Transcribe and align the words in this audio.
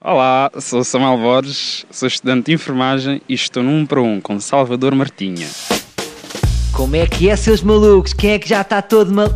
Olá, 0.00 0.48
sou 0.60 0.84
Samuel 0.84 1.18
Borges, 1.18 1.84
sou 1.90 2.06
estudante 2.06 2.46
de 2.46 2.52
enfermagem 2.52 3.20
e 3.28 3.34
estou 3.34 3.64
num 3.64 3.84
para 3.84 4.00
um 4.00 4.20
com 4.20 4.38
Salvador 4.38 4.94
Martinha. 4.94 5.48
Como 6.72 6.94
é 6.94 7.04
que 7.04 7.28
é, 7.28 7.34
seus 7.34 7.62
malucos? 7.62 8.12
Quem 8.12 8.30
é 8.30 8.38
que 8.38 8.48
já 8.48 8.60
está 8.60 8.80
todo 8.80 9.12
mal... 9.12 9.28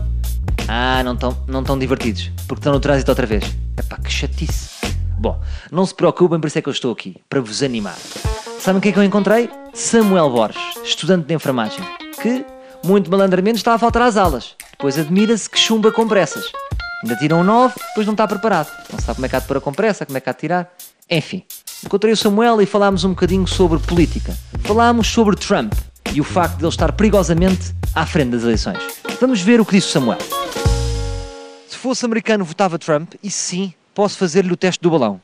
Ah, 0.69 1.03
não 1.03 1.15
estão 1.15 1.37
não 1.49 1.65
tão 1.65 1.77
divertidos, 1.77 2.31
porque 2.47 2.61
estão 2.61 2.73
no 2.73 2.79
trânsito 2.79 3.11
outra 3.11 3.27
vez. 3.27 3.43
Epá, 3.77 3.97
que 3.97 4.09
chatice. 4.09 4.71
Bom, 5.19 5.37
não 5.73 5.85
se 5.85 5.93
preocupem, 5.93 6.39
por 6.39 6.47
isso 6.47 6.61
é 6.61 6.63
que 6.63 6.69
eu 6.69 6.73
estou 6.73 6.93
aqui, 6.93 7.17
para 7.29 7.41
vos 7.41 7.61
animar. 7.61 7.99
Sabem 8.61 8.81
quem 8.81 8.91
é 8.91 8.93
que 8.93 9.01
eu 9.01 9.05
encontrei? 9.05 9.51
Samuel 9.75 10.31
Borges, 10.31 10.63
estudante 10.85 11.27
de 11.27 11.35
enfermagem, 11.35 11.85
que, 12.23 12.45
muito 12.85 13.11
malandramente, 13.11 13.57
está 13.57 13.75
a 13.75 13.79
faltar 13.81 14.03
às 14.03 14.17
aulas. 14.17 14.55
Depois 14.71 14.97
admira-se 14.97 15.51
que 15.51 15.59
chumba 15.59 15.91
com 15.91 16.07
pressas. 16.07 16.53
Ainda 17.03 17.17
tira 17.17 17.35
um 17.35 17.43
9, 17.43 17.75
depois 17.89 18.07
não 18.07 18.15
está 18.15 18.29
preparado. 18.29 18.71
Não 18.93 18.99
sabe 19.01 19.17
como 19.17 19.27
é 19.27 19.29
que 19.29 19.37
há 19.37 19.41
de 19.41 19.47
pôr 19.47 19.57
a 19.57 19.61
compressa, 19.61 20.07
como 20.07 20.17
é 20.17 20.21
que 20.21 20.29
há 20.29 20.33
de 20.33 20.39
tirar. 20.39 20.73
Enfim, 21.11 21.43
encontrei 21.85 22.13
o 22.13 22.17
Samuel 22.17 22.63
e 22.63 22.67
falámos 22.67 23.03
um 23.05 23.11
bocadinho 23.11 23.47
sobre 23.47 23.79
política. 23.81 24.37
Falámos 24.61 25.09
sobre 25.09 25.35
Trump 25.37 25.73
e 26.15 26.21
o 26.21 26.25
facto 26.25 26.57
de 26.59 26.63
ele 26.65 26.69
estar 26.69 26.93
perigosamente 26.93 27.75
à 27.95 28.07
frente 28.07 28.31
das 28.31 28.43
eleições. 28.45 28.79
Vamos 29.21 29.41
ver 29.41 29.61
o 29.61 29.65
que 29.67 29.73
disse 29.73 29.89
o 29.89 29.91
Samuel. 29.91 30.19
Se 31.69 31.77
fosse 31.77 32.05
americano, 32.05 32.45
votava 32.45 32.79
Trump 32.79 33.15
e 33.23 33.31
sim, 33.31 33.75
posso 33.95 34.17
fazer-lhe 34.17 34.53
o 34.53 34.57
teste 34.57 34.81
do 34.81 34.91
balão. 34.91 35.21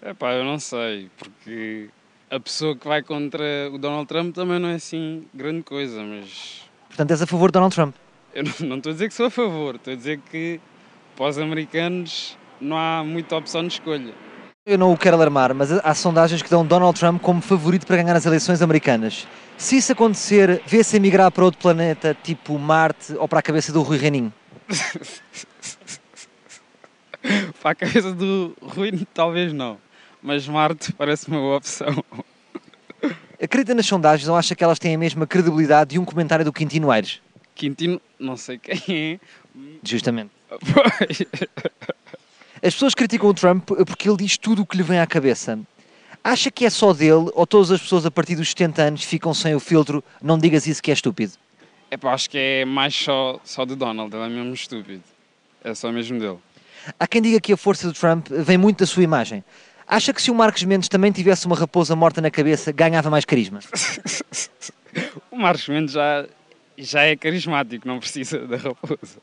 É 0.00 0.14
pá, 0.14 0.32
eu 0.32 0.44
não 0.44 0.60
sei, 0.60 1.10
porque 1.18 1.90
a 2.30 2.38
pessoa 2.38 2.76
que 2.76 2.86
vai 2.86 3.02
contra 3.02 3.42
o 3.72 3.78
Donald 3.78 4.06
Trump 4.06 4.32
também 4.34 4.60
não 4.60 4.68
é 4.68 4.74
assim 4.76 5.24
grande 5.34 5.62
coisa, 5.62 6.00
mas 6.04 6.62
Portanto, 6.86 7.10
és 7.10 7.22
a 7.22 7.26
favor 7.26 7.48
de 7.48 7.54
Donald 7.54 7.74
Trump. 7.74 7.94
eu 8.34 8.44
não, 8.44 8.52
não 8.68 8.76
estou 8.76 8.90
a 8.90 8.92
dizer 8.92 9.08
que 9.08 9.14
sou 9.14 9.26
a 9.26 9.30
favor, 9.30 9.74
estou 9.74 9.92
a 9.92 9.96
dizer 9.96 10.20
que 10.30 10.60
para 11.18 11.30
os 11.30 11.38
americanos 11.38 12.38
não 12.60 12.78
há 12.78 13.02
muita 13.02 13.36
opção 13.36 13.66
de 13.66 13.72
escolha. 13.72 14.14
Eu 14.64 14.78
não 14.78 14.92
o 14.92 14.96
quero 14.96 15.16
alarmar, 15.16 15.52
mas 15.52 15.72
há 15.72 15.92
sondagens 15.92 16.40
que 16.40 16.48
dão 16.48 16.64
Donald 16.64 16.96
Trump 16.98 17.20
como 17.20 17.42
favorito 17.42 17.84
para 17.84 17.96
ganhar 17.96 18.14
as 18.14 18.24
eleições 18.24 18.62
americanas. 18.62 19.26
Se 19.56 19.78
isso 19.78 19.90
acontecer, 19.90 20.62
vê-se 20.64 20.96
emigrar 20.96 21.32
para 21.32 21.44
outro 21.44 21.60
planeta, 21.60 22.16
tipo 22.22 22.56
Marte 22.56 23.14
ou 23.14 23.26
para 23.26 23.40
a 23.40 23.42
cabeça 23.42 23.72
do 23.72 23.82
Rui 23.82 23.98
Reninho. 23.98 24.32
Para 27.60 27.72
a 27.72 27.74
cabeça 27.74 28.12
do 28.12 28.56
Rui, 28.62 29.06
talvez 29.12 29.52
não, 29.52 29.76
mas 30.22 30.46
Marte 30.46 30.92
parece 30.92 31.26
uma 31.28 31.38
boa 31.38 31.56
opção. 31.56 32.02
Acredita 33.42 33.74
nas 33.74 33.86
sondagens 33.86 34.28
ou 34.28 34.36
acha 34.36 34.54
que 34.54 34.62
elas 34.62 34.78
têm 34.78 34.94
a 34.94 34.98
mesma 34.98 35.26
credibilidade 35.26 35.90
de 35.90 35.98
um 35.98 36.04
comentário 36.04 36.44
do 36.44 36.52
Quintino 36.52 36.90
Aires? 36.90 37.20
Quintino, 37.54 38.00
não 38.18 38.36
sei 38.36 38.56
quem 38.56 38.80
é, 38.88 39.20
Justamente. 39.82 40.37
As 42.62 42.74
pessoas 42.74 42.94
criticam 42.94 43.28
o 43.28 43.34
Trump 43.34 43.70
porque 43.86 44.08
ele 44.08 44.16
diz 44.18 44.36
tudo 44.36 44.62
o 44.62 44.66
que 44.66 44.76
lhe 44.76 44.82
vem 44.82 44.98
à 44.98 45.06
cabeça. 45.06 45.58
Acha 46.24 46.50
que 46.50 46.64
é 46.64 46.70
só 46.70 46.92
dele 46.92 47.30
ou 47.34 47.46
todas 47.46 47.70
as 47.70 47.80
pessoas 47.80 48.04
a 48.04 48.10
partir 48.10 48.34
dos 48.34 48.48
70 48.50 48.82
anos 48.82 49.04
ficam 49.04 49.32
sem 49.32 49.54
o 49.54 49.60
filtro 49.60 50.02
não 50.20 50.36
digas 50.38 50.66
isso 50.66 50.82
que 50.82 50.90
é 50.90 50.94
estúpido? 50.94 51.32
É 51.90 51.96
pá, 51.96 52.12
acho 52.12 52.28
que 52.28 52.36
é 52.36 52.64
mais 52.64 52.94
só, 52.94 53.40
só 53.44 53.64
do 53.64 53.74
Donald, 53.76 54.14
ele 54.14 54.24
é 54.24 54.28
mesmo 54.28 54.52
estúpido. 54.52 55.02
É 55.64 55.74
só 55.74 55.90
mesmo 55.90 56.18
dele. 56.18 56.38
Há 56.98 57.06
quem 57.06 57.22
diga 57.22 57.40
que 57.40 57.52
a 57.52 57.56
força 57.56 57.86
do 57.86 57.92
Trump 57.92 58.28
vem 58.30 58.58
muito 58.58 58.78
da 58.78 58.86
sua 58.86 59.02
imagem. 59.02 59.42
Acha 59.86 60.12
que 60.12 60.20
se 60.20 60.30
o 60.30 60.34
Marcos 60.34 60.62
Mendes 60.64 60.88
também 60.88 61.10
tivesse 61.10 61.46
uma 61.46 61.56
raposa 61.56 61.96
morta 61.96 62.20
na 62.20 62.30
cabeça, 62.30 62.72
ganhava 62.72 63.08
mais 63.10 63.24
carisma? 63.24 63.60
O 65.30 65.36
Marcos 65.36 65.68
Mendes 65.68 65.92
já, 65.92 66.26
já 66.76 67.02
é 67.02 67.14
carismático, 67.14 67.86
não 67.86 68.00
precisa 68.00 68.38
da 68.46 68.56
raposa. 68.56 69.20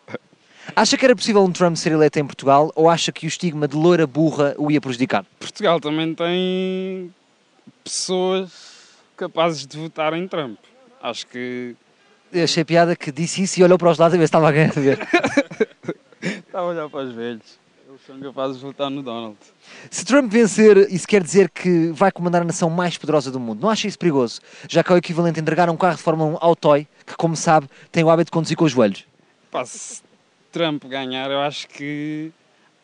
Acha 0.75 0.97
que 0.97 1.05
era 1.05 1.15
possível 1.15 1.41
um 1.41 1.51
Trump 1.53 1.77
ser 1.77 1.93
eleito 1.93 2.19
em 2.19 2.25
Portugal 2.25 2.69
ou 2.75 2.89
acha 2.89 3.09
que 3.09 3.25
o 3.25 3.29
estigma 3.29 3.65
de 3.65 3.77
loira 3.77 4.05
burra 4.05 4.53
o 4.57 4.69
ia 4.69 4.81
prejudicar? 4.81 5.25
Portugal 5.39 5.79
também 5.79 6.13
tem 6.13 7.13
pessoas 7.81 8.51
capazes 9.15 9.65
de 9.65 9.77
votar 9.77 10.13
em 10.13 10.27
Trump. 10.27 10.57
Acho 11.01 11.27
que 11.27 11.77
Eu 12.33 12.43
achei 12.43 12.65
piada 12.65 12.93
que 12.93 13.09
disse 13.09 13.43
isso 13.43 13.57
e 13.61 13.63
olhou 13.63 13.77
para 13.77 13.89
os 13.89 13.97
lados 13.97 14.15
a 14.15 14.17
ver 14.17 14.23
se 14.23 14.27
estava 14.27 14.47
alguém 14.47 14.65
a 14.65 14.71
ver. 14.71 14.99
está 16.21 16.59
a 16.59 16.65
olhar 16.65 16.89
para 16.89 17.05
os 17.05 17.15
velhos. 17.15 17.57
Eles 17.87 18.01
são 18.05 18.19
capazes 18.19 18.57
de 18.57 18.63
votar 18.65 18.89
no 18.89 19.01
Donald. 19.01 19.37
Se 19.89 20.03
Trump 20.03 20.29
vencer, 20.29 20.91
isso 20.91 21.07
quer 21.07 21.23
dizer 21.23 21.49
que 21.51 21.87
vai 21.93 22.11
comandar 22.11 22.41
a 22.41 22.45
nação 22.45 22.69
mais 22.69 22.97
poderosa 22.97 23.31
do 23.31 23.39
mundo. 23.39 23.61
Não 23.61 23.69
acha 23.69 23.87
isso 23.87 23.97
perigoso? 23.97 24.41
Já 24.67 24.83
que 24.83 24.91
é 24.91 24.95
o 24.95 24.97
equivalente 24.97 25.39
a 25.39 25.41
entregar 25.41 25.69
um 25.69 25.77
carro 25.77 25.95
de 25.95 26.03
Fórmula 26.03 26.31
1 26.31 26.37
ao 26.41 26.53
Toy, 26.53 26.85
que, 27.05 27.15
como 27.15 27.37
sabe, 27.37 27.69
tem 27.93 28.03
o 28.03 28.09
hábito 28.09 28.25
de 28.25 28.31
conduzir 28.31 28.57
com 28.57 28.65
os 28.65 28.73
joelhos. 28.73 29.05
Pá, 29.49 29.63
se 29.65 30.03
Trump 30.55 30.85
ganhar, 30.85 31.29
eu 31.29 31.41
acho 31.41 31.67
que 31.67 32.31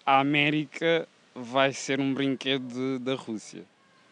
a 0.05 0.19
América 0.19 1.07
vai 1.33 1.71
ser 1.71 2.01
um 2.01 2.13
brinquedo 2.13 2.67
de- 2.67 2.99
da 2.99 3.15
Rússia. 3.15 3.63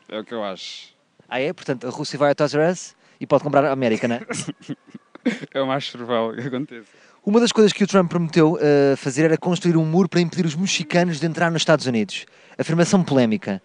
É 0.08 0.18
o 0.18 0.24
que 0.24 0.34
eu 0.34 0.42
acho. 0.42 0.94
Ah 1.28 1.42
é? 1.42 1.52
Portanto, 1.52 1.86
a 1.86 1.90
Rússia 1.90 2.18
vai 2.18 2.31
a 2.31 2.36
Toys 2.36 2.53
R 2.53 2.72
Us 2.72 2.96
e 3.19 3.28
pode 3.28 3.44
comprar 3.44 3.66
a 3.66 3.72
América, 3.74 4.08
não 4.08 4.16
é? 4.16 4.22
É 5.53 5.62
o 5.62 5.68
mais 5.68 5.90
provável 5.90 6.34
que 6.42 6.48
aconteça. 6.48 6.88
Uma 7.25 7.42
das 7.42 7.52
coisas 7.52 7.74
que 7.74 7.84
o 7.84 7.88
Trump 7.88 8.09
prometeu 8.09 8.58
eh, 8.62 8.96
fazer 8.96 9.25
era 9.25 9.38
construir 9.38 9.75
um 9.75 9.84
muro 9.84 10.08
para 10.08 10.22
impedir 10.22 10.46
os 10.46 10.56
mexicanos 10.56 11.19
de 11.19 11.25
entrar 11.25 11.52
nos 11.52 11.62
Estados 11.62 11.86
Unidos. 11.86 12.25
Afirmação 12.58 13.03
polémica. 13.03 13.62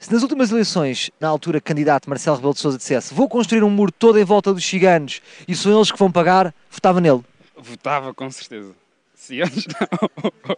Se 0.00 0.12
nas 0.12 0.22
últimas 0.22 0.50
eleições, 0.50 1.08
na 1.20 1.28
altura 1.28 1.60
candidato 1.60 2.10
Marcelo 2.10 2.36
Rebelo 2.36 2.52
de 2.54 2.58
Sousa 2.60 2.76
dissesse 2.76 3.14
vou 3.14 3.28
construir 3.28 3.62
um 3.62 3.70
muro 3.70 3.92
todo 3.92 4.18
em 4.18 4.24
volta 4.24 4.52
dos 4.52 4.64
ciganos 4.64 5.22
e 5.46 5.54
são 5.54 5.74
eles 5.74 5.92
que 5.92 5.98
vão 5.98 6.10
pagar, 6.10 6.52
votava 6.68 7.00
nele. 7.00 7.22
Votava 7.56 8.12
com 8.12 8.28
certeza. 8.28 8.74
Se 9.16 9.42
antes 9.42 9.66
não. 9.74 10.56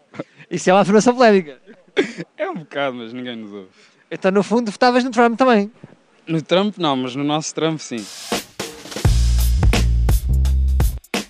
Isso 0.51 0.69
é 0.69 0.75
uma 0.75 0.81
afirmação 0.81 1.15
polémica. 1.15 1.59
É 2.37 2.51
um 2.51 2.57
bocado, 2.57 2.97
mas 2.97 3.13
ninguém 3.13 3.37
nos 3.37 3.53
ouve. 3.53 3.69
Então, 4.11 4.31
no 4.33 4.43
fundo, 4.43 4.71
votavas 4.71 5.05
no 5.05 5.11
Trump 5.11 5.39
também. 5.39 5.71
No 6.27 6.43
Trump 6.43 6.77
não, 6.77 6.97
mas 6.97 7.15
no 7.15 7.23
nosso 7.25 7.55
Trump 7.55 7.79
sim. 7.79 8.05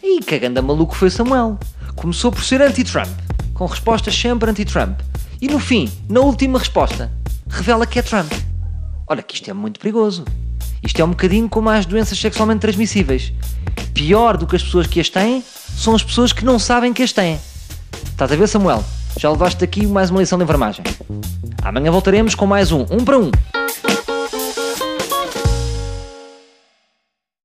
E 0.03 0.21
cagando 0.23 0.59
a 0.59 0.63
maluco 0.63 0.95
foi 0.95 1.09
o 1.09 1.11
Samuel. 1.11 1.59
Começou 1.95 2.33
por 2.33 2.43
ser 2.43 2.63
anti-Trump, 2.63 3.09
com 3.55 3.67
respostas 3.67 4.15
sempre 4.17 4.51
anti-Trump. 4.51 4.99
E 5.41 5.49
no 5.49 5.59
fim, 5.59 5.91
na 6.09 6.21
última 6.21 6.59
resposta, 6.59 7.13
revela 7.49 7.87
que 7.87 7.99
é 7.99 8.03
Trump. 8.03 8.33
Olha 9.07 9.23
que 9.23 9.35
isto 9.35 9.51
é 9.51 9.53
muito 9.53 9.79
perigoso. 9.79 10.25
Isto 10.83 11.03
é 11.03 11.05
um 11.05 11.11
bocadinho 11.11 11.49
como 11.49 11.69
as 11.69 11.85
doenças 11.85 12.19
sexualmente 12.19 12.61
transmissíveis. 12.61 13.33
Pior 13.93 14.37
do 14.37 14.47
que 14.47 14.57
as 14.57 14.63
pessoas 14.63 14.87
que 14.87 15.01
as 15.01 15.11
têm 15.11 15.43
são 15.79 15.95
as 15.95 16.03
pessoas 16.03 16.33
que 16.33 16.45
não 16.45 16.59
sabem 16.59 16.93
que 16.93 17.03
as 17.03 17.13
têm. 17.13 17.39
Estás 18.05 18.33
a 18.33 18.37
ver, 18.37 18.49
Samuel? 18.49 18.85
Já 19.19 19.31
levaste 19.31 19.63
aqui 19.63 19.87
mais 19.87 20.11
uma 20.11 20.21
lição 20.21 20.37
de 20.37 20.45
enfermagem. 20.45 20.85
Amanhã 21.63 21.91
voltaremos 21.91 22.35
com 22.35 22.47
mais 22.47 22.73
um, 22.73 22.85
um 22.91 23.05
para 23.05 23.19
um. 23.19 23.31